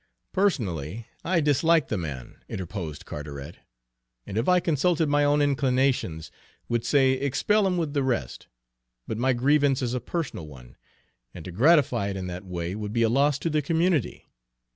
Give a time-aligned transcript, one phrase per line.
[0.33, 3.57] "Personally, I dislike the man," interposed Carteret,
[4.25, 6.31] "and if I consulted my own inclinations,
[6.67, 8.47] would say expel him with the rest;
[9.07, 10.75] but my grievance is a personal one,
[11.35, 14.27] and to gratify it in that way would be a loss to the community.